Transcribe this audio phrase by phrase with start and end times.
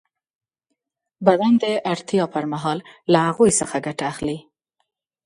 [1.27, 2.79] بدن د اړتیا پر مهال
[3.11, 4.37] له هغوی څخه ګټه اخلي.